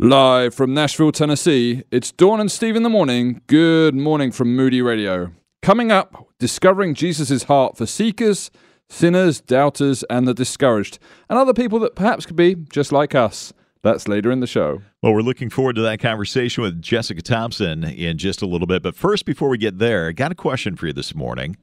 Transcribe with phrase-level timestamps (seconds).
[0.00, 3.42] Live from Nashville, Tennessee, it's Dawn and Steve in the morning.
[3.46, 5.30] Good morning from Moody Radio.
[5.62, 8.50] Coming up, discovering Jesus' heart for seekers,
[8.88, 10.98] sinners, doubters, and the discouraged,
[11.30, 13.52] and other people that perhaps could be just like us.
[13.84, 14.82] That's later in the show.
[15.00, 18.82] Well, we're looking forward to that conversation with Jessica Thompson in just a little bit.
[18.82, 21.56] But first, before we get there, I got a question for you this morning.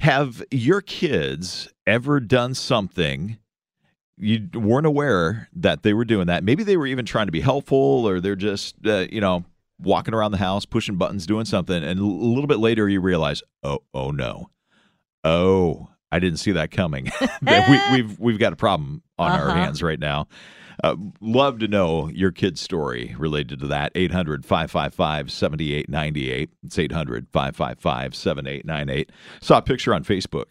[0.00, 3.38] Have your kids ever done something
[4.18, 6.44] you weren't aware that they were doing that?
[6.44, 9.44] Maybe they were even trying to be helpful, or they're just, uh, you know,
[9.78, 13.42] walking around the house, pushing buttons, doing something, and a little bit later you realize,
[13.62, 14.50] oh, oh no,
[15.24, 17.10] oh, I didn't see that coming.
[17.42, 19.50] we, we've we've got a problem on uh-huh.
[19.50, 20.28] our hands right now.
[20.84, 23.92] Uh, love to know your kid's story related to that.
[23.94, 26.50] 800 555 7898.
[26.64, 29.10] It's 800 555 7898.
[29.40, 30.46] Saw a picture on Facebook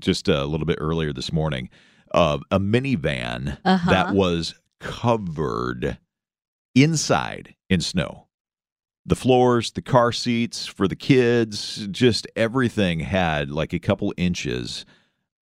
[0.00, 1.68] just a little bit earlier this morning
[2.12, 3.90] of a minivan uh-huh.
[3.90, 5.98] that was covered
[6.74, 8.26] inside in snow.
[9.06, 14.84] The floors, the car seats for the kids, just everything had like a couple inches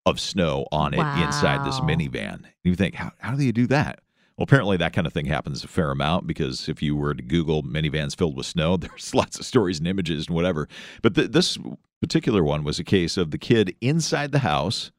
[0.06, 1.25] of snow on it wow.
[1.25, 2.36] inside this minivan.
[2.36, 4.00] And you think, how, how do they do that?
[4.38, 7.23] Well, apparently that kind of thing happens a fair amount because if you were to
[7.23, 10.68] Google minivans filled with snow, there's lots of stories and images and whatever.
[11.02, 11.58] But th- this
[12.02, 14.92] particular one was a case of the kid inside the house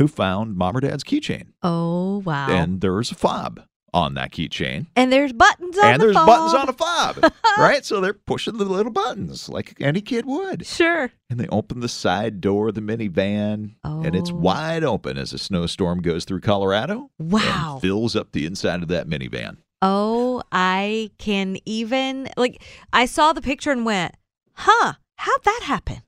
[0.00, 1.48] who found mom or dad's keychain.
[1.62, 2.48] Oh, wow.
[2.48, 3.60] And there's a fob
[3.92, 4.86] on that keychain.
[4.96, 5.92] And there's buttons on the fob.
[5.92, 6.26] and the there's fob.
[6.26, 7.84] buttons on a fob, right?
[7.84, 10.64] So they're pushing the little buttons like any kid would.
[10.64, 11.10] Sure.
[11.28, 14.00] And they open the side door of the minivan, oh.
[14.02, 14.36] and it's oh.
[14.36, 17.10] wide open as a snowstorm goes through Colorado.
[17.18, 17.78] Wow.
[17.82, 19.58] fills up the inside of that minivan.
[19.82, 22.62] Oh, I can even like
[22.94, 24.14] I saw the picture and went,
[24.54, 26.02] "Huh, how'd that happen?"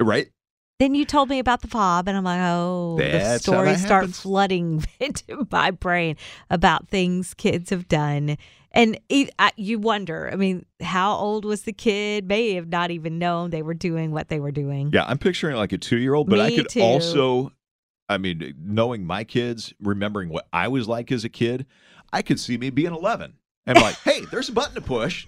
[0.00, 0.28] Right?
[0.78, 4.02] Then you told me about the fob, and I'm like, oh, That's the stories start
[4.02, 4.20] happens.
[4.20, 6.16] flooding into my brain
[6.50, 8.38] about things kids have done.
[8.70, 12.28] And it, I, you wonder, I mean, how old was the kid?
[12.28, 14.90] May have not even known they were doing what they were doing.
[14.92, 16.80] Yeah, I'm picturing like a two year old, but Me I could too.
[16.80, 17.52] also,
[18.08, 21.66] I mean, knowing my kids, remembering what I was like as a kid,
[22.12, 23.34] I could see me being 11
[23.66, 25.26] and like, hey, there's a button to push.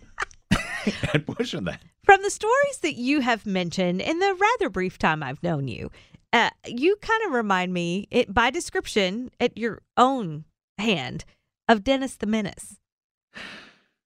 [1.12, 1.80] and pushing that.
[2.04, 5.90] From the stories that you have mentioned in the rather brief time I've known you,
[6.32, 10.44] uh, you kind of remind me, it by description, at your own
[10.78, 11.24] hand,
[11.68, 12.76] of Dennis the Menace.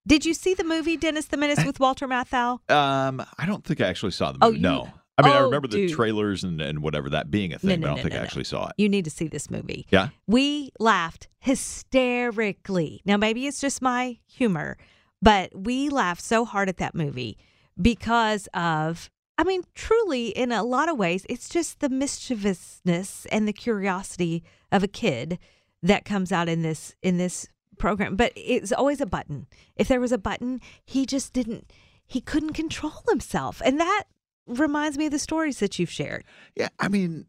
[0.07, 2.69] Did you see the movie Dennis the Menace with Walter Matthau?
[2.69, 4.57] Um, I don't think I actually saw the Oh, movie.
[4.57, 4.89] you- no.
[5.17, 5.91] I mean, I Oh, remember the dude.
[5.95, 8.17] trailers and, and whatever that being a thing, no, but I don't no, think no,
[8.17, 8.25] I no.
[8.25, 8.73] actually saw it.
[8.77, 9.87] You need to see this movie.
[9.89, 10.09] Yeah.
[10.27, 13.01] We laughed hysterically.
[13.05, 14.77] Now, maybe it's just my humor,
[15.21, 17.37] but we laughed so hard at that movie
[17.81, 23.47] because of, I mean, truly, in a lot of ways, it's just the mischievousness and
[23.47, 25.39] the curiosity of a kid
[25.83, 27.47] that comes out in this in this
[27.77, 28.15] program.
[28.15, 29.47] But it's always a button.
[29.75, 31.71] If there was a button, he just didn't.
[32.07, 34.03] He couldn't control himself, and that
[34.47, 36.23] reminds me of the stories that you've shared.
[36.55, 37.25] Yeah, I mean,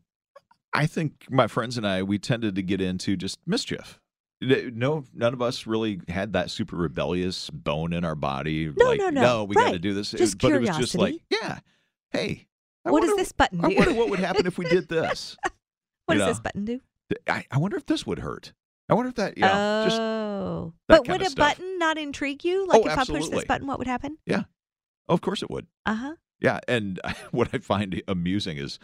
[0.73, 3.99] I think my friends and I we tended to get into just mischief.
[4.41, 8.71] No, none of us really had that super rebellious bone in our body.
[8.77, 9.45] No, like, no, no.
[9.45, 10.11] we got to do this.
[10.11, 11.25] Just but it was just like, curiosity.
[11.31, 11.59] yeah,
[12.11, 12.47] hey,
[12.85, 13.77] I What does this button I do?
[13.77, 15.37] wonder what would happen if we did this.
[16.05, 16.81] What You does this button do?
[17.29, 18.53] I, I wonder if this would hurt.
[18.89, 21.57] I wonder if that, you know, just oh, that but would a stuff.
[21.57, 22.67] button not intrigue you?
[22.67, 24.19] Like Oh, if I push this button, what would happen?
[24.31, 24.45] oh,
[25.09, 25.67] of course it would.
[25.87, 26.15] Uh huh.
[26.41, 27.01] Yeah, and
[27.33, 28.79] what I find amusing is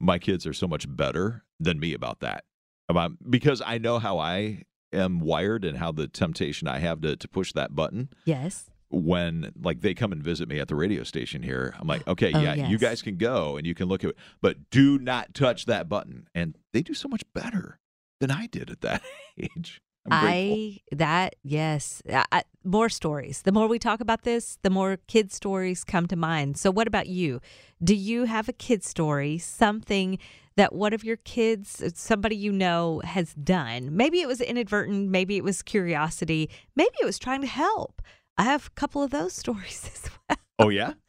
[0.00, 2.44] my kids are so much better than me about that.
[2.88, 4.62] About because I know how I
[4.92, 8.70] am wired and how the temptation I have to to push that button Yes.
[8.90, 11.74] when like they come and visit me at the radio station here.
[11.78, 14.16] I'm like, "Okay, Oh, yeah, you guys can go and you can look at it,
[14.40, 17.78] but do not touch that button." And they do so much better
[18.20, 19.02] than I did at that
[19.38, 19.80] age.
[20.10, 22.00] I that yes,
[22.32, 23.42] I- more stories.
[23.42, 26.56] The more we talk about this, the more kid stories come to mind.
[26.56, 27.40] So, what about you?
[27.84, 29.36] Do you have a kid story?
[29.36, 30.18] Something
[30.58, 33.96] that one of your kids, uh, somebody you know, has done?
[33.96, 35.08] Maybe it was inadvertent.
[35.08, 36.50] Maybe it was curiosity.
[36.74, 38.02] Maybe it was trying to help.
[38.36, 40.38] I have a couple of those stories as well.
[40.58, 40.94] Oh yeah?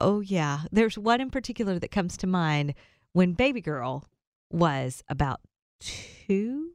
[0.00, 0.60] Oh, yeah.
[0.70, 2.74] There's one in particular that comes to mind
[3.12, 4.04] when baby girl
[4.52, 5.40] was about
[5.80, 6.70] two.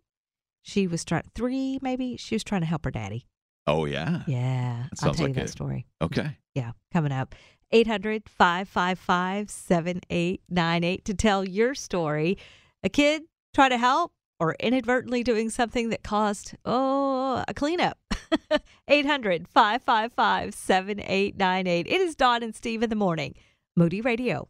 [0.64, 2.18] She was trying, three maybe.
[2.18, 3.26] She was trying to help her daddy.
[3.68, 4.24] Oh yeah.
[4.28, 4.84] Yeah.
[4.84, 5.86] That I'll sounds tell like you that story.
[6.02, 6.38] Okay.
[6.56, 6.72] Yeah.
[6.92, 7.36] Coming up.
[7.74, 12.38] 800 555 7898 to tell your story.
[12.84, 13.24] A kid
[13.54, 17.98] try to help or inadvertently doing something that caused, oh, a cleanup.
[18.88, 21.88] 800 555 7898.
[21.88, 23.36] It is Dawn and Steve in the morning.
[23.76, 24.48] Moody Radio.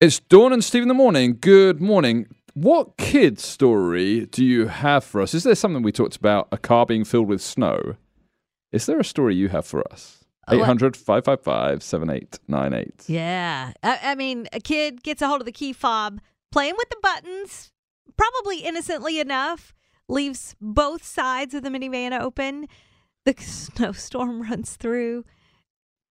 [0.00, 1.38] It's Dawn and Steve in the morning.
[1.40, 2.26] Good morning.
[2.54, 5.32] What kid story do you have for us?
[5.32, 7.96] Is there something we talked about, a car being filled with snow?
[8.72, 10.21] Is there a story you have for us?
[10.48, 13.08] Oh, 800 555 7898.
[13.08, 13.72] Yeah.
[13.82, 16.96] I, I mean, a kid gets a hold of the key fob, playing with the
[17.02, 17.70] buttons,
[18.16, 19.74] probably innocently enough,
[20.08, 22.66] leaves both sides of the minivan open.
[23.24, 25.24] The snowstorm runs through,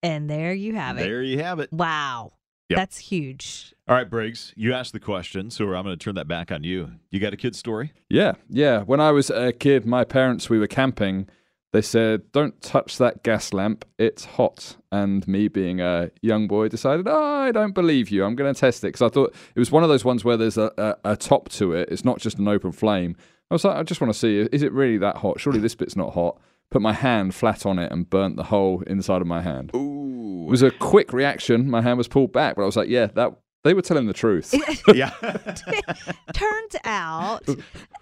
[0.02, 1.02] and there you have it.
[1.02, 1.72] There you have it.
[1.74, 2.34] Wow.
[2.70, 2.78] Yep.
[2.78, 3.74] That's huge.
[3.90, 6.64] All right, Briggs, you asked the question, so I'm going to turn that back on
[6.64, 6.92] you.
[7.10, 7.92] You got a kid story?
[8.10, 8.84] Yeah, yeah.
[8.84, 11.28] When I was a kid, my parents, we were camping.
[11.74, 14.76] They said, Don't touch that gas lamp, it's hot.
[14.92, 18.26] And me, being a young boy, decided, Oh, I don't believe you.
[18.26, 18.88] I'm going to test it.
[18.88, 21.50] Because I thought it was one of those ones where there's a, a, a top
[21.50, 23.16] to it, it's not just an open flame.
[23.50, 25.40] I was like, I just want to see, is it really that hot?
[25.40, 26.40] Surely this bit's not hot.
[26.70, 29.72] Put my hand flat on it and burnt the hole inside of my hand.
[29.76, 30.46] Ooh.
[30.48, 31.70] It was a quick reaction.
[31.70, 34.14] My hand was pulled back, but I was like, Yeah, that they were telling the
[34.14, 34.54] truth.
[34.94, 35.12] yeah.
[36.34, 37.48] Turns out,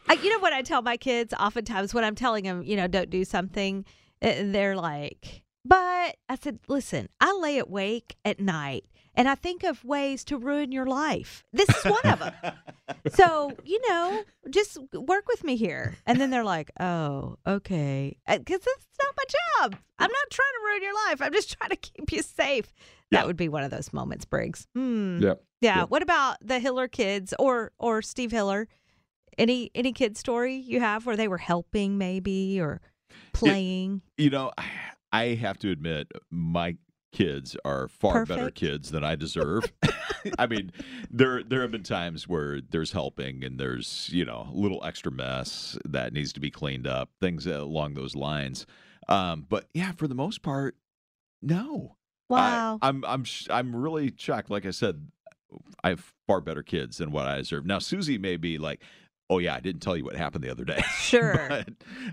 [0.07, 2.87] I, you know what I tell my kids oftentimes when I'm telling them, you know,
[2.87, 3.85] don't do something,
[4.21, 8.85] uh, they're like, but I said, listen, I lay awake at night
[9.15, 11.43] and I think of ways to ruin your life.
[11.51, 12.33] This is one of them.
[13.09, 15.97] so, you know, just work with me here.
[16.05, 18.15] And then they're like, oh, okay.
[18.25, 19.75] Because it's not my job.
[19.99, 21.21] I'm not trying to ruin your life.
[21.21, 22.73] I'm just trying to keep you safe.
[23.11, 24.67] That would be one of those moments, Briggs.
[24.75, 25.19] Hmm.
[25.21, 25.33] yeah.
[25.61, 25.77] Yeah.
[25.77, 25.83] Yeah.
[25.85, 28.67] What about the Hiller kids or or Steve Hiller?
[29.37, 32.81] Any any kid story you have where they were helping maybe or
[33.33, 34.01] playing?
[34.17, 34.51] You know,
[35.11, 36.77] I have to admit, my
[37.11, 39.71] kids are far better kids than I deserve.
[40.37, 40.71] I mean,
[41.09, 45.11] there there have been times where there's helping and there's you know a little extra
[45.11, 48.65] mess that needs to be cleaned up, things along those lines.
[49.07, 50.75] Um, but yeah, for the most part,
[51.41, 51.95] no.
[52.29, 52.79] Wow.
[52.81, 54.49] I, I'm I'm sh- I'm really shocked.
[54.49, 55.07] Like I said,
[55.83, 57.65] I have far better kids than what I deserve.
[57.65, 58.81] Now, Susie may be like,
[59.29, 61.47] "Oh yeah, I didn't tell you what happened the other day." sure.
[61.49, 61.69] but,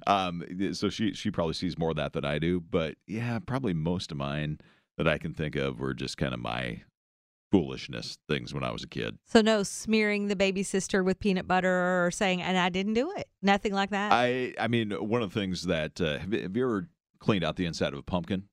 [0.06, 0.42] um,
[0.72, 2.60] so she she probably sees more of that than I do.
[2.60, 4.58] But yeah, probably most of mine
[4.96, 6.82] that I can think of were just kind of my
[7.52, 9.18] foolishness things when I was a kid.
[9.24, 13.12] so no smearing the baby sister with peanut butter or saying and I didn't do
[13.16, 13.28] it.
[13.40, 14.12] Nothing like that.
[14.12, 16.88] I I mean, one of the things that uh, have, have you ever
[17.20, 18.44] cleaned out the inside of a pumpkin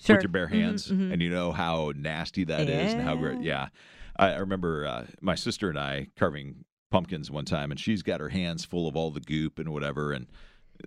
[0.00, 0.16] sure.
[0.16, 1.12] with your bare Mhm, hands, mhm.
[1.12, 3.40] and you know how nasty that is, and how great.
[3.42, 3.68] Yeah,
[4.16, 8.20] I, I remember uh, my sister and I carving pumpkins one time, and she's got
[8.20, 10.26] her hands full of all the goop and whatever, and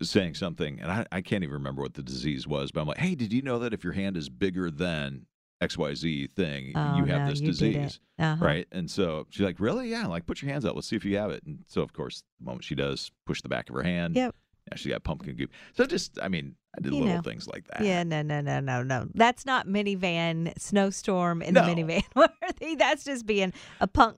[0.02, 2.98] saying something, and I, I can't even remember what the disease was, but I'm like,
[2.98, 5.28] hey, did you know that if your hand is bigger than
[5.62, 8.44] X Y Z thing, Oh, you have no, this you disease, Uh-huh.
[8.44, 8.68] right?
[8.72, 9.90] And so she's like, really?
[9.90, 11.44] Yeah, like put your hands out, let's see if you have it.
[11.46, 14.16] And so of course, the moment she does, push the back of her hand.
[14.16, 14.36] Yep.
[14.72, 15.52] Yeah, she got pumpkin goop.
[15.74, 17.22] So just, I mean, I did You little know.
[17.22, 17.82] things like that.
[17.82, 19.08] Yeah, no, no, no, no, no.
[19.14, 21.66] That's not minivan snowstorm in No.
[21.66, 22.76] the minivan worthy.
[22.76, 24.18] That's just being a punk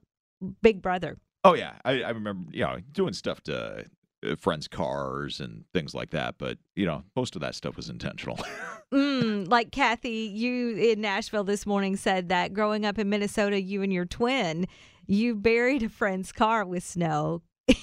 [0.62, 1.16] big brother.
[1.44, 3.84] Oh yeah, I, I remember you know doing stuff to
[4.26, 6.36] uh, friends' cars and things like that.
[6.38, 8.38] But you know, most of that stuff was intentional.
[8.92, 13.82] Mm, like Kathy, you in Nashville this morning said that growing up in Minnesota, you
[13.82, 14.68] and your twin,
[15.08, 17.76] you buried a friend's car with snow, and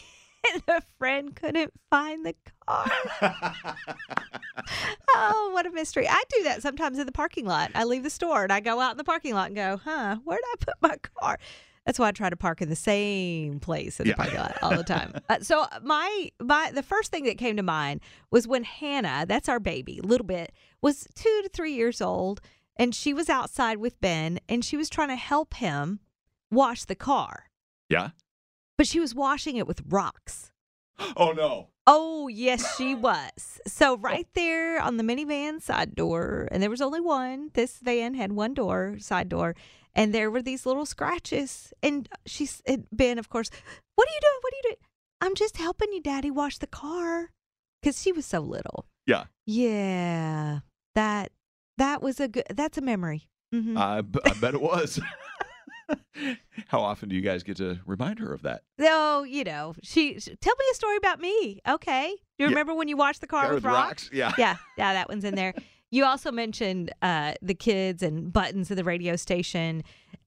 [0.66, 2.34] the friend couldn't find the
[5.16, 6.08] oh, what a mystery!
[6.08, 7.72] I do that sometimes in the parking lot.
[7.76, 10.18] I leave the store and I go out in the parking lot and go, "Huh,
[10.24, 11.38] where did I put my car?"
[11.86, 14.16] That's why I try to park in the same place in the Yeah.
[14.16, 15.14] parking lot all the time.
[15.30, 18.00] Uh, so my my the first thing that came to mind
[18.32, 22.40] was when Hannah, that's our baby, little bit, was two to three years old,
[22.78, 26.00] and she was outside with Ben, and she was trying to help him
[26.52, 27.50] wash the car,
[27.90, 28.12] yeah.
[28.78, 30.52] but she was washing it with rocks.
[31.18, 31.70] Oh no.
[31.86, 33.60] Oh, yes, she was.
[33.68, 37.50] So, right there on the minivan side door, and there was only one.
[37.56, 39.54] This van had one door, side door,
[39.94, 41.74] and there were these little scratches.
[41.84, 43.50] And she's, and Ben, of course,
[43.96, 44.40] what are you doing?
[44.42, 44.78] What are you doing?
[45.20, 47.32] I'm just helping you, Daddy, wash the car.
[47.82, 48.86] Because she was so little.
[49.06, 49.26] Yeah.
[49.46, 50.60] Yeah.
[50.96, 51.34] That,
[51.78, 53.28] that was a good, that's a memory.
[53.52, 55.02] hmm I, I bet it was.
[56.68, 58.62] How often do you guys get to remind her of that?
[58.80, 61.60] Oh, you know, she, she- tell me a story about me.
[61.68, 62.08] Okay.
[62.10, 62.48] Do you Yeah.
[62.50, 64.10] remember when you watched the car Car with rocks?
[64.14, 64.34] Yeah.
[64.38, 65.54] yeah, yeah, that one's in there.
[65.92, 69.84] You also mentioned uh, the kids and buttons of the radio station.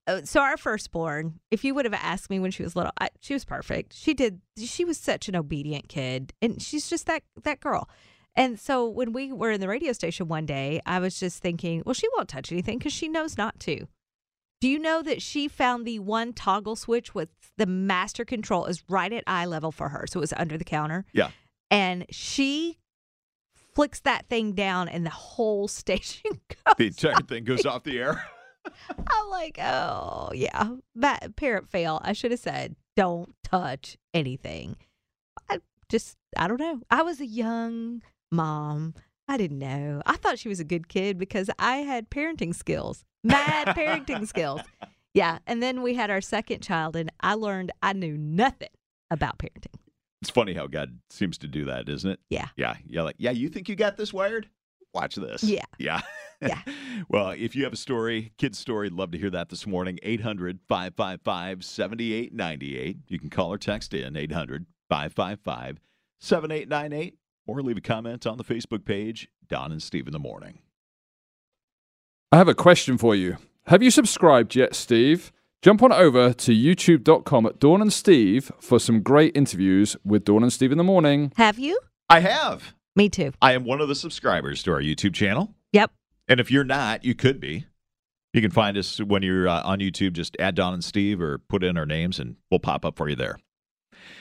[0.06, 3.08] Uh, so our firstborn, if you would have asked me when she was little, I,
[3.20, 3.92] she was perfect.
[3.92, 4.40] She did.
[4.56, 7.88] She was such an obedient kid, and she's just that that girl.
[8.36, 11.82] And so when we were in the radio station one day, I was just thinking,
[11.84, 13.88] well, she won't touch anything because she knows not to.
[14.60, 18.82] Do you know that she found the one toggle switch with the master control is
[18.88, 21.30] right at eye level for her, so it was under the counter Yeah.
[21.70, 22.78] and she
[23.74, 27.98] flicks that thing down and the whole station goes The entire thing goes off the
[27.98, 28.24] air.
[28.98, 34.74] i'm like oh yeah that parent fail i should have said don't touch anything
[35.48, 38.92] i just i don't know i was a young mom
[39.28, 40.02] I didn't know.
[40.06, 44.60] I thought she was a good kid because I had parenting skills, mad parenting skills.
[45.14, 45.38] Yeah.
[45.46, 48.68] And then we had our second child, and I learned I knew nothing
[49.10, 49.74] about parenting.
[50.22, 52.20] It's funny how God seems to do that, isn't it?
[52.30, 52.48] Yeah.
[52.56, 52.76] Yeah.
[52.86, 53.02] Yeah.
[53.02, 54.48] Like, yeah, you think you got this wired?
[54.94, 55.42] Watch this.
[55.42, 55.64] Yeah.
[55.78, 56.00] Yeah.
[56.40, 56.60] Yeah.
[57.08, 59.98] well, if you have a story, kid's story, love to hear that this morning.
[60.02, 62.98] 800 555 7898.
[63.08, 65.80] You can call or text in 800 555
[66.20, 70.58] 7898 or leave a comment on the Facebook page, Dawn and Steve in the Morning.
[72.32, 73.36] I have a question for you.
[73.66, 75.32] Have you subscribed yet, Steve?
[75.62, 80.42] Jump on over to youtube.com at Dawn and Steve for some great interviews with Dawn
[80.42, 81.32] and Steve in the morning.
[81.36, 81.78] Have you?
[82.08, 82.74] I have.
[82.94, 83.32] Me too.
[83.42, 85.54] I am one of the subscribers to our YouTube channel.
[85.72, 85.92] Yep.
[86.28, 87.66] And if you're not, you could be.
[88.32, 90.12] You can find us when you're uh, on YouTube.
[90.12, 93.08] Just add Dawn and Steve or put in our names, and we'll pop up for
[93.08, 93.38] you there.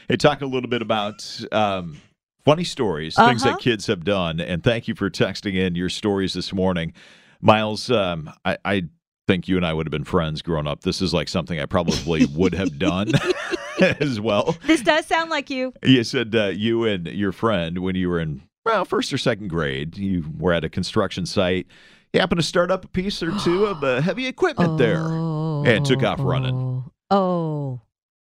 [0.08, 2.01] Hey, talk a little bit about um,
[2.46, 3.56] funny stories, things Uh-huh.
[3.56, 4.40] that kids have done.
[4.40, 6.94] And thank you for texting in your stories this morning.
[7.42, 8.84] Miles, um, I, I
[9.28, 10.82] think you and I would have been friends growing up.
[10.82, 13.12] This is like something I probably would have done
[14.00, 14.56] as well.
[14.66, 15.74] This does sound like you.
[15.84, 19.50] You said uh, you and your friend, when you were in well first or second
[19.50, 21.68] grade, you were at a construction site.
[22.14, 25.02] You happened to start up a piece or two of uh, heavy equipment there.
[25.06, 26.84] and took off running.
[27.12, 27.82] Oh.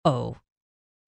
[0.03, 0.35] Oh.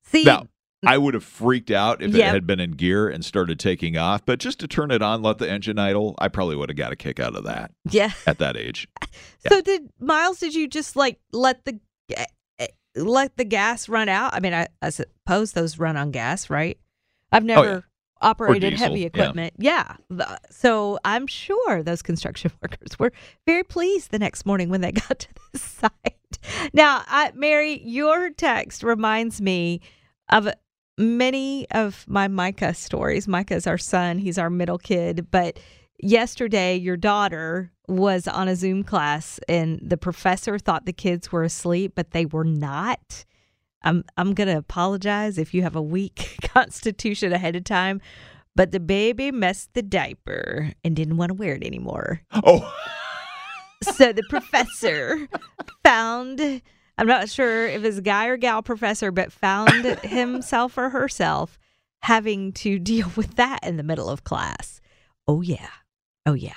[0.04, 0.46] See, Now,
[0.86, 4.24] I would have freaked out if it had been in gear and started taking off,
[4.24, 6.90] but just to turn it on, let the engine idle, I probably would have got
[6.92, 8.12] a kick out of that yeah.
[8.26, 8.88] at that age.
[9.48, 10.38] So did Miles?
[10.38, 11.80] Did you just like let the
[12.14, 12.26] eh,
[12.58, 14.34] eh, let the gas run out?
[14.34, 16.78] I mean, I, I suppose those run on gas, right?
[17.32, 17.80] I've never Oh, yeah.
[18.20, 19.54] operated diesel, heavy equipment.
[19.56, 19.96] Yeah.
[20.10, 23.12] The- So I'm sure those construction workers were
[23.46, 26.38] very pleased the next morning when they got to the site.
[26.74, 29.80] Now, I, Mary, your text reminds me
[30.28, 30.48] of
[31.00, 33.26] many of my Micah stories.
[33.26, 35.28] Micah is our son, he's our middle kid.
[35.30, 35.58] But
[35.98, 41.42] yesterday, your daughter was on a Zoom class, and the professor thought the kids were
[41.42, 43.24] asleep, but they were not.
[43.82, 48.00] I'm I'm gonna apologize if you have a weak constitution ahead of time,
[48.54, 52.20] but the baby messed the diaper and didn't want to wear it anymore.
[52.32, 52.72] Oh,
[53.82, 55.26] So the professor
[55.84, 56.60] found
[57.00, 61.58] I'm not sure if it's a guy or gal professor, but found himself or herself
[62.02, 64.82] having to deal with that in the middle of class.
[65.26, 65.70] Oh yeah.
[66.26, 66.52] Oh yeah.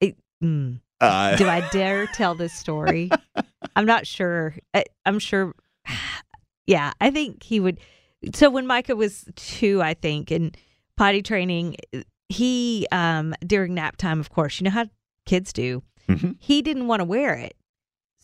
[0.00, 0.78] It, mm.
[1.00, 3.10] uh, Do I dare tell this story?
[3.76, 4.54] I'm not sure.
[4.74, 5.54] I, I'm sure.
[6.64, 7.80] Yeah, I think he would.
[8.34, 10.52] So when Micah was two, I think, in
[10.96, 11.74] potty training,
[12.28, 14.86] he um during nap time, of course, you know how
[15.26, 15.82] kids do.
[16.08, 16.36] Mhm.
[16.38, 17.56] He didn't want to wear it.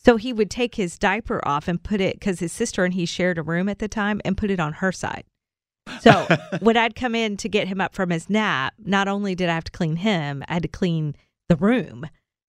[0.04, 3.04] So he would take his diaper off and put it because his sister and he
[3.06, 5.24] shared a room at the time and put it on her side.
[6.00, 6.26] So
[6.60, 9.54] when I'd come in to get him up from his nap, not only did I
[9.54, 11.14] have to clean him, I had to clean
[11.48, 12.06] the room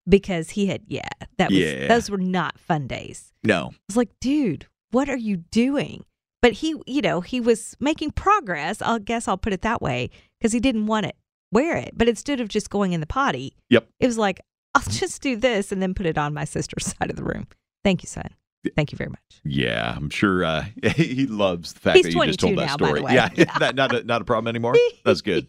[0.07, 1.87] because he had yeah, that was Yeah.
[1.87, 3.33] those were not fun days.
[3.43, 3.71] no.
[3.73, 6.03] I was like, dude, what are you doing?
[6.41, 8.81] But he, you know, he was making progress.
[8.81, 11.13] I guess I'll put it that way because he didn't want to
[11.51, 11.91] wear it.
[11.95, 13.87] But instead of just going in the potty, Yep.
[13.99, 14.39] it was like,
[14.75, 17.47] I'll just do this and then put it on my sister's side of the room.
[17.83, 18.29] Thank you, son.
[18.75, 19.21] Thank you very much.
[19.45, 22.73] Yeah, I'm sure uh, he loves the fact He's that you just told that now,
[22.73, 23.01] story.
[23.03, 23.57] Yeah, Yeah.
[23.57, 24.75] that, not a, not a problem anymore.
[25.05, 25.47] That's good.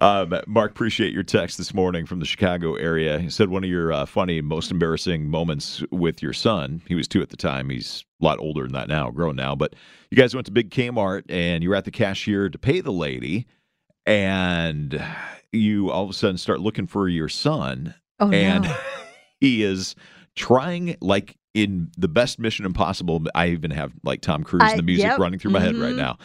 [0.00, 3.18] Um, Mark, appreciate your text this morning from the Chicago area.
[3.18, 6.80] He said one of your uh, funny, most embarrassing moments with your son.
[6.86, 7.70] He was two at the time.
[7.70, 9.56] He's a lot older than that now, grown now.
[9.56, 9.74] But
[10.12, 12.92] you guys went to Big Kmart and you were at the cashier to pay the
[12.92, 13.48] lady,
[14.06, 15.02] and
[15.50, 18.76] you all of a sudden start looking for your son Oh, and no.
[19.40, 19.94] he is
[20.34, 24.78] trying like in the best mission impossible i even have like tom cruise I- and
[24.78, 25.18] the music yep.
[25.18, 25.96] running through my head right Mhm.
[25.96, 26.18] now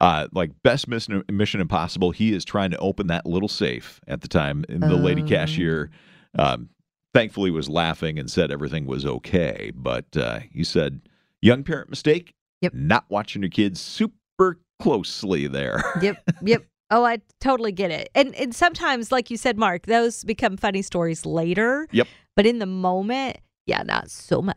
[0.00, 4.22] uh, like best mission, mission impossible he is trying to open that little safe at
[4.22, 5.26] the time and the lady Oh.
[5.26, 5.90] cashier
[6.38, 6.70] um,
[7.12, 11.02] thankfully was laughing and said everything was okay but uh, he said
[11.42, 12.74] young parent mistake Yep.
[12.74, 16.16] not watching your kids super closely there Yep.
[16.42, 16.64] Yep.
[16.90, 18.08] Oh, I totally get it.
[18.14, 21.86] And and sometimes, like you said, Mark, those become funny stories later.
[21.92, 22.08] Yep.
[22.36, 24.56] But in the moment, yeah, not so much.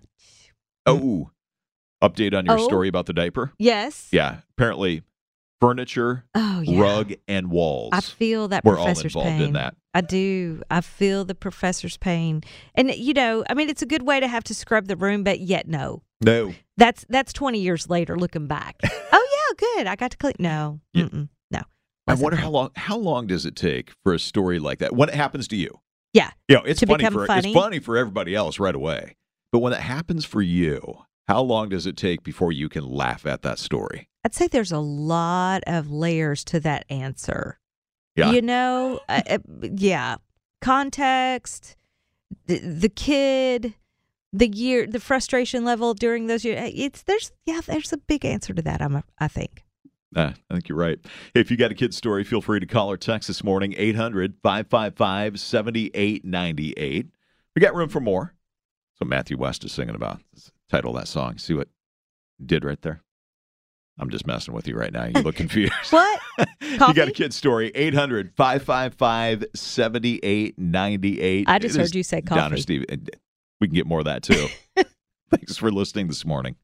[0.86, 1.30] oh
[2.04, 2.64] update on your Oh.
[2.66, 4.10] story about the diaper Yes.
[4.12, 5.04] yeah apparently
[5.62, 6.82] furniture Oh, yeah.
[6.82, 7.92] rug and walls.
[7.94, 9.42] I feel that We're all professor's involved pain.
[9.48, 9.76] in that.
[9.94, 10.62] I do.
[10.70, 12.42] I feel the professor's pain.
[12.76, 15.24] And you know, I mean it's a good way to have to scrub the room,
[15.24, 16.04] but yet no.
[16.22, 16.54] No.
[16.76, 18.76] That's that's 20 years later looking back.
[18.84, 19.88] oh yeah, good.
[19.88, 20.34] I got to clean.
[20.40, 20.82] No.
[20.94, 21.08] Yeah.
[22.08, 25.10] I wonder how long how long does it take for a story like that when
[25.10, 25.80] it happens to you?
[26.14, 26.32] Yeah.
[26.48, 27.50] You know, it's To funny for funny.
[27.50, 29.16] it's funny for everybody else right away.
[29.52, 33.26] But when that happens for you, how long does it take before you can laugh
[33.26, 34.10] at that story?
[34.26, 37.60] I'd say there's a lot of layers to that answer.
[38.16, 38.32] Yeah.
[38.32, 40.18] You know, uh, uh, yeah.
[40.62, 41.76] Context,
[42.48, 43.74] the, the kid,
[44.32, 46.72] the year, the frustration level during those years.
[46.74, 48.82] It's there's yeah, there's a big answer to that.
[48.82, 49.64] I'm a, I think.
[50.16, 51.00] Uh, I think you're right.
[51.34, 54.36] If you got a kid story, feel free to call or text this morning 800
[54.44, 57.08] 555 7898.
[57.56, 58.34] We got room for more.
[58.94, 60.22] That's what Matthew West is singing about.
[60.70, 61.38] Title of that song.
[61.38, 61.68] See what
[62.44, 63.02] did right there?
[64.00, 65.06] I'm just messing with you right now.
[65.06, 65.74] You look confused.
[65.92, 66.20] what?
[66.62, 67.72] you got a kid story.
[67.76, 71.48] 800 555 7898.
[71.48, 72.40] I just heard you say coffee.
[72.42, 72.86] Donna Steve.
[73.62, 74.48] We can get more of that too.
[75.30, 76.56] Thanks for listening this morning.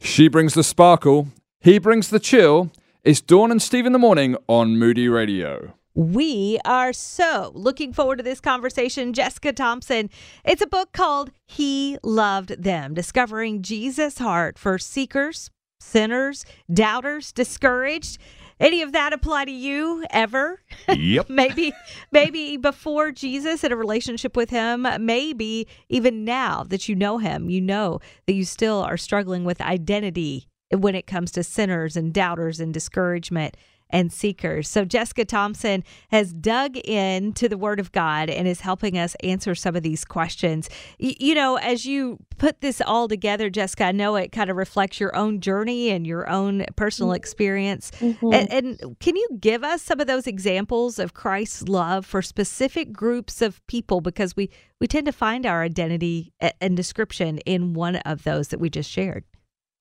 [0.00, 1.28] She brings the sparkle,
[1.64, 2.70] he brings the chill.
[3.04, 5.72] It's Dawn and Steve in the morning on Moody Radio.
[5.94, 9.14] We are so looking forward to this conversation.
[9.14, 10.10] Jessica Thompson.
[10.44, 18.18] It's a book called He Loved Them Discovering Jesus' Heart for Seekers, Sinners, Doubters, Discouraged.
[18.60, 20.60] Any of that apply to you ever?
[20.88, 21.26] Yep.
[21.30, 21.72] maybe
[22.12, 27.48] maybe before Jesus in a relationship with him, maybe even now that you know him,
[27.48, 30.46] you know that you still are struggling with identity
[30.78, 33.56] when it comes to sinners and doubters and discouragement
[33.90, 34.68] and seekers.
[34.68, 39.54] So Jessica Thompson has dug into the Word of God and is helping us answer
[39.54, 40.68] some of these questions.
[40.98, 44.56] Y- you know, as you put this all together, Jessica, I know it kind of
[44.56, 47.92] reflects your own journey and your own personal experience.
[48.00, 48.34] Mm-hmm.
[48.34, 52.92] And, and can you give us some of those examples of Christ's love for specific
[52.92, 54.00] groups of people?
[54.00, 54.50] Because we
[54.80, 58.90] we tend to find our identity and description in one of those that we just
[58.90, 59.24] shared.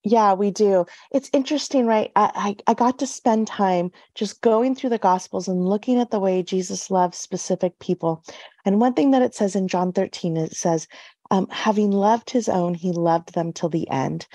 [0.04, 0.86] Yeah, we do.
[1.12, 2.12] It's interesting, right?
[2.16, 6.12] I, I, I got to spend time just going through the Gospels and looking at
[6.12, 8.22] the way Jesus loves specific people.
[8.66, 10.88] And one thing that it says in John 13, it says,
[11.32, 14.28] um, having loved his own, he loved them till the end.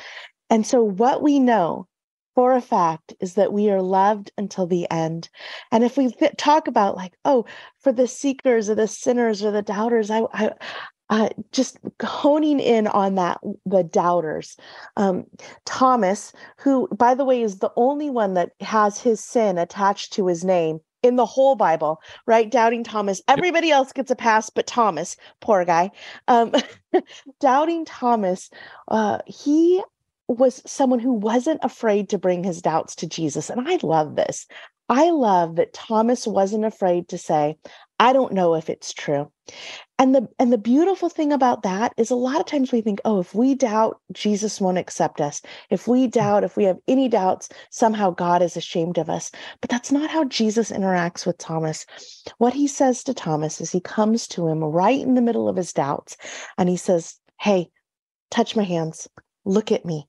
[0.48, 1.86] And so, what we know
[2.34, 5.28] for a fact is that we are loved until the end.
[5.70, 7.44] And if we th- talk about, like, oh,
[7.80, 10.52] for the seekers or the sinners or the doubters, I, I,
[11.10, 14.56] uh, just honing in on that the doubters.
[14.96, 15.24] Um,
[15.64, 20.26] thomas who by the way is the only one that has his sin attached to
[20.26, 22.50] his name in the whole bible right?
[22.50, 23.22] Doubting thomas.
[23.28, 25.90] Everybody else gets a pass but thomas poor guy.
[26.26, 26.52] Um,
[27.40, 28.50] doubting thomas
[28.88, 29.82] uh, he
[30.26, 33.50] was someone who wasn't afraid to bring his doubts to jesus.
[33.50, 34.46] And i love this.
[34.88, 37.58] I love that Thomas wasn't afraid to say,
[37.98, 39.30] I don't know if it's true.
[39.98, 43.00] And the and the beautiful thing about that is a lot of times we think,
[43.04, 45.42] oh, if we doubt, Jesus won't accept us.
[45.70, 46.12] If we mm.
[46.12, 49.32] doubt, if we have any doubts, somehow God is ashamed of us.
[49.60, 51.86] But that's not how Jesus interacts with Thomas.
[52.38, 55.56] What he says to Thomas is he comes to him right in the middle of
[55.56, 56.16] his doubts
[56.56, 57.70] and he says, Hey,
[58.30, 59.08] touch my hands.
[59.44, 60.06] Look at me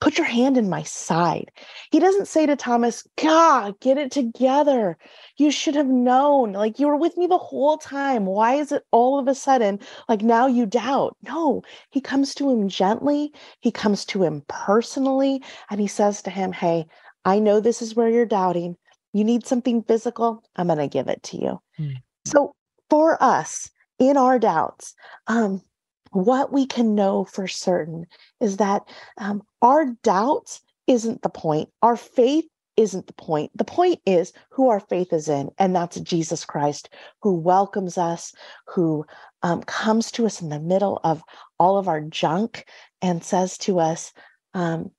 [0.00, 1.50] put your hand in my side.
[1.90, 4.96] He doesn't say to Thomas, God, get it together.
[5.36, 6.52] You should have known.
[6.52, 8.26] Like you were with me the whole time.
[8.26, 11.16] Why is it all of a sudden like now you doubt?
[11.22, 13.32] No, he comes to him gently.
[13.60, 15.42] He comes to him personally.
[15.70, 16.86] And he says to him, Hey,
[17.24, 18.76] I know this is where you're doubting.
[19.12, 20.42] You need something physical.
[20.56, 21.60] I'm going to give it to you.
[21.78, 21.96] Mm.
[22.24, 22.54] So
[22.88, 24.94] for us in our doubts,
[25.26, 25.62] um,
[26.10, 28.06] what we can know for certain
[28.40, 28.82] is that
[29.18, 31.68] um, our doubt isn't the point.
[31.82, 32.46] Our faith
[32.76, 33.50] isn't the point.
[33.56, 36.88] The point is who our faith is in, and that's Jesus Christ,
[37.22, 38.32] who welcomes us,
[38.66, 39.04] who
[39.42, 41.22] um, comes to us in the middle of
[41.58, 42.66] all of our junk
[43.02, 44.12] and says to us,
[44.54, 44.90] um,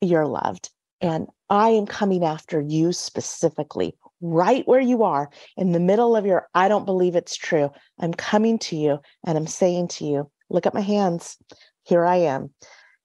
[0.00, 0.70] You're loved.
[1.00, 6.24] And I am coming after you specifically, right where you are, in the middle of
[6.24, 7.70] your, I don't believe it's true.
[8.00, 11.36] I'm coming to you and I'm saying to you, look at my hands.
[11.82, 12.50] Here I am.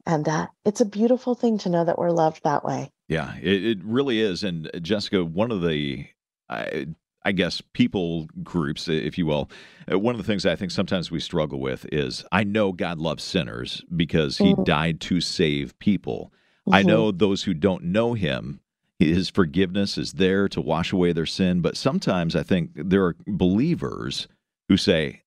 [0.06, 2.92] And uh, it's a beautiful thing to know that we're loved that way.
[3.08, 4.44] Yeah, it, it really is.
[4.44, 6.08] And uh, Jessica, one of the,
[6.50, 6.88] I,
[7.24, 9.50] I guess, people groups, if you will,
[9.92, 12.98] uh, one of the things I think sometimes we struggle with is I know God
[12.98, 14.64] loves sinners because he mm-hmm.
[14.64, 16.32] died to save people.
[16.68, 16.74] Mm-hmm.
[16.74, 18.62] I know those who don't know him,
[18.98, 21.62] his forgiveness is there to wash away their sin.
[21.62, 24.28] But sometimes I think there are believers
[24.70, 25.24] who say,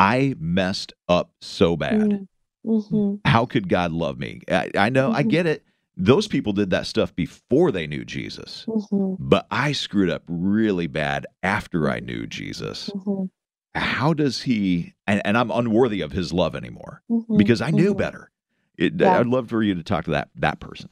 [0.00, 2.26] I messed up so bad.
[2.66, 3.16] Mm-hmm.
[3.26, 4.40] How could God love me?
[4.50, 5.16] I, I know, mm-hmm.
[5.16, 5.62] I get it.
[5.94, 9.16] Those people did that stuff before they knew Jesus, mm-hmm.
[9.18, 12.88] but I screwed up really bad after I knew Jesus.
[12.94, 13.26] Mm-hmm.
[13.74, 17.36] How does he, and, and, I'm unworthy of his love anymore mm-hmm.
[17.36, 17.98] because I knew mm-hmm.
[17.98, 18.30] better.
[18.78, 19.18] It, yeah.
[19.18, 20.88] I'd love for you to talk to that that person.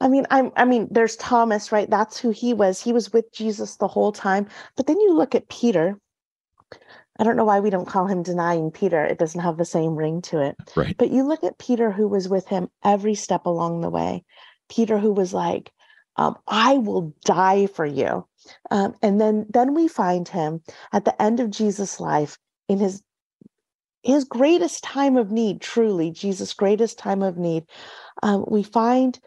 [0.00, 1.88] I mean, I'm I mean, there's Thomas, right?
[1.88, 2.82] That's who he was.
[2.82, 4.48] He was with Jesus the whole time.
[4.76, 5.96] But then you look at Peter,
[7.22, 9.04] I don't know why we don't call him denying Peter.
[9.04, 10.58] It doesn't have the same ring to it.
[10.74, 10.96] Right.
[10.98, 14.24] But you look at Peter, who was with him every step along the way.
[14.68, 15.70] Peter, who was like,
[16.16, 18.26] um, I will die for you.
[18.72, 23.04] Um, and then, then we find him at the end of Jesus' life in his
[24.02, 27.66] his greatest time of need, truly, Jesus' greatest time of need.
[28.24, 29.20] Um, we find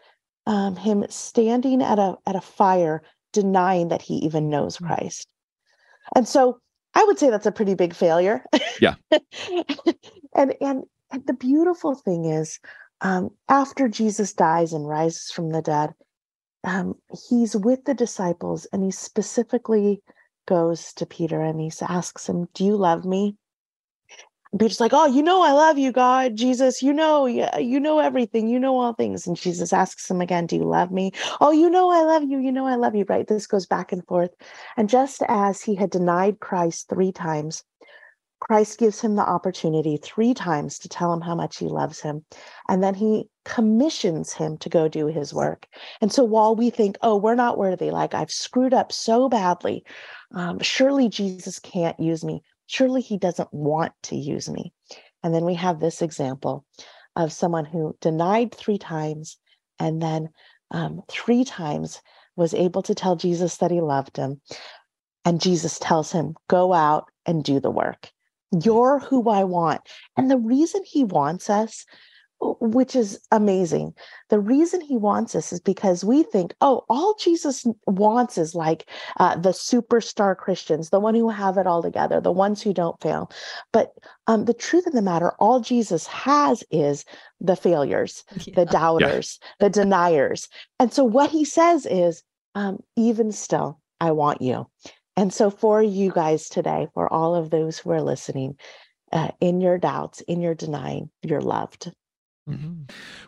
[0.44, 4.84] um, him standing at a at a fire, denying that he even knows Hmm.
[4.84, 5.28] Christ.
[6.14, 6.60] And so,
[6.96, 8.42] I would say that's a pretty big failure.
[8.80, 8.94] Yeah.
[10.34, 12.58] and and and the beautiful thing is,
[13.02, 15.90] um, after Jesus dies and rises from the dead,
[16.64, 16.94] um,
[17.28, 20.02] he's with the disciples, and he specifically
[20.46, 23.36] goes to Peter and he asks him, "Do you love me?"
[24.52, 26.82] And just like, "Oh, you know I love you, God, Jesus.
[26.82, 28.48] You know, yeah, you know everything.
[28.48, 31.68] You know all things." And Jesus asks him again, "Do you love me?" "Oh, you
[31.70, 32.38] know I love you.
[32.38, 33.26] You know I love you." Right?
[33.26, 34.30] This goes back and forth.
[34.76, 37.64] And just as he had denied Christ three times,
[38.40, 42.24] Christ gives him the opportunity three times to tell him how much he loves him.
[42.68, 45.66] And then he commissions him to go do his work.
[46.00, 49.84] And so while we think, oh, we're not worthy, like I've screwed up so badly,
[50.34, 52.42] um, surely Jesus can't use me.
[52.66, 54.72] Surely he doesn't want to use me.
[55.22, 56.64] And then we have this example
[57.14, 59.38] of someone who denied three times
[59.78, 60.28] and then
[60.70, 62.00] um, three times
[62.36, 64.40] was able to tell Jesus that he loved him.
[65.24, 68.10] And Jesus tells him, go out and do the work.
[68.62, 69.80] You're who I want.
[70.16, 71.84] And the reason he wants us,
[72.40, 73.94] which is amazing,
[74.28, 78.90] the reason he wants us is because we think, oh, all Jesus wants is like
[79.18, 83.00] uh, the superstar Christians, the one who have it all together, the ones who don't
[83.00, 83.30] fail.
[83.72, 83.92] But
[84.26, 87.04] um, the truth of the matter, all Jesus has is
[87.40, 90.48] the failures, the doubters, the deniers.
[90.78, 92.22] And so what he says is,
[92.54, 94.66] um, even still, I want you.
[95.18, 98.58] And so, for you guys today, for all of those who are listening,
[99.12, 101.92] uh, in your doubts, in your denying, you're loved.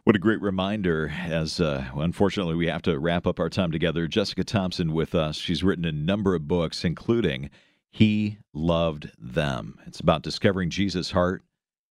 [0.04, 1.12] What a great reminder.
[1.26, 4.06] As uh, unfortunately, we have to wrap up our time together.
[4.06, 5.36] Jessica Thompson with us.
[5.36, 7.50] She's written a number of books, including
[7.90, 9.80] He Loved Them.
[9.86, 11.42] It's about discovering Jesus' heart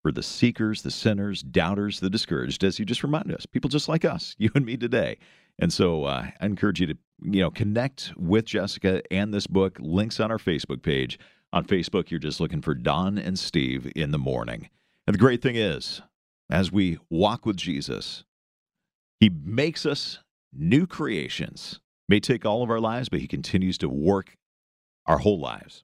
[0.02, 3.90] for the seekers, the sinners, doubters, the discouraged, as you just reminded us, people just
[3.90, 5.18] like us, you and me today.
[5.60, 9.78] And so uh, I encourage you to, you know, connect with Jessica and this book.
[9.82, 11.20] Links on our Facebook page.
[11.52, 14.70] On Facebook, you're just looking for Dawn and Steve in the morning.
[15.08, 16.02] And the great thing is,
[16.50, 18.24] as we walk with Jesus,
[19.20, 20.20] He makes us
[20.54, 21.80] new creations.
[22.10, 24.36] May take all of our lives, but He continues to work
[25.06, 25.84] our whole lives